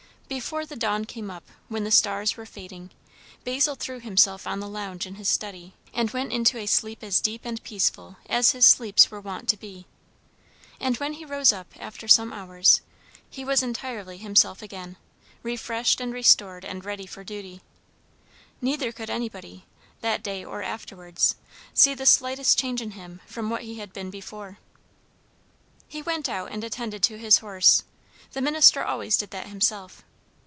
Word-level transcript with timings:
Before 0.31 0.65
the 0.65 0.77
dawn 0.77 1.03
came 1.03 1.29
up, 1.29 1.43
when 1.67 1.83
the 1.83 1.91
stars 1.91 2.37
were 2.37 2.45
fading, 2.45 2.91
Basil 3.43 3.75
threw 3.75 3.99
himself 3.99 4.47
on 4.47 4.61
the 4.61 4.69
lounge 4.69 5.05
in 5.05 5.15
his 5.15 5.27
study, 5.27 5.73
and 5.93 6.09
went 6.11 6.31
into 6.31 6.57
a 6.57 6.67
sleep 6.67 7.03
as 7.03 7.19
deep 7.19 7.41
and 7.43 7.61
peaceful 7.63 8.15
as 8.29 8.51
his 8.51 8.65
sleeps 8.65 9.11
were 9.11 9.19
wont 9.19 9.49
to 9.49 9.57
be. 9.57 9.87
And 10.79 10.95
when 10.99 11.13
he 11.15 11.25
rose 11.25 11.51
up, 11.51 11.67
after 11.77 12.07
some 12.07 12.31
hours, 12.31 12.79
he 13.29 13.43
was 13.43 13.61
entirely 13.61 14.19
himself 14.19 14.61
again; 14.61 14.95
refreshed 15.43 15.99
and 15.99 16.13
restored 16.13 16.63
and 16.63 16.85
ready 16.85 17.05
for 17.05 17.25
duty. 17.25 17.59
Neither 18.61 18.93
could 18.93 19.09
anybody, 19.09 19.65
that 19.99 20.23
day 20.23 20.45
or 20.45 20.63
afterwards, 20.63 21.35
see 21.73 21.93
the 21.93 22.05
slightest 22.05 22.57
change 22.57 22.81
in 22.81 22.91
him 22.91 23.19
from 23.25 23.49
what 23.49 23.63
he 23.63 23.79
had 23.79 23.91
been 23.91 24.09
before. 24.09 24.59
He 25.89 26.01
went 26.01 26.29
out 26.29 26.51
and 26.53 26.63
attended 26.63 27.03
to 27.03 27.17
his 27.17 27.39
horse; 27.39 27.83
the 28.31 28.41
minister 28.41 28.81
always 28.81 29.17
did 29.17 29.31
that 29.31 29.47
himself. 29.47 30.05